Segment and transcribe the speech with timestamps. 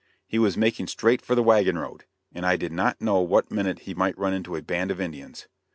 [0.25, 3.81] He was making straight for the wagon road, and I did not know what minute
[3.81, 5.47] he might run into a band of Indians.